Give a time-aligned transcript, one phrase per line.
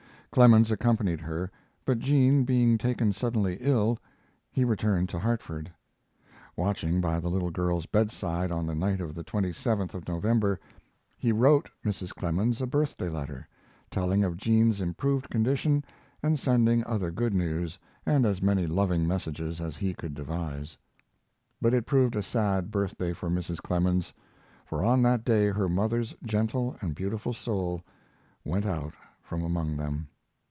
[0.33, 1.51] Clemens accompanied her,
[1.83, 3.99] but Jean being taken suddenly ill
[4.49, 5.69] he returned to Hartford.
[6.55, 10.57] Watching by the little girl's bedside on the night of the 27th of November,
[11.17, 12.15] he wrote Mrs.
[12.15, 13.45] Clemens a birthday letter,
[13.89, 15.83] telling of Jean's improved condition
[16.23, 20.77] and sending other good news and as many loving messages as he could devise.
[21.61, 23.57] But it proved a sad birthday for Mrs.
[23.57, 24.13] Clemens,
[24.65, 27.81] for on that day her mother's gentle and beautiful soul
[28.45, 30.07] went out from among them.